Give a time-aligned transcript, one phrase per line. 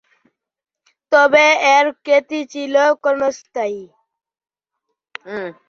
[1.11, 1.45] তবে
[1.75, 3.81] এর খ্যাতি ছিল ক্ষণস্থায়ী।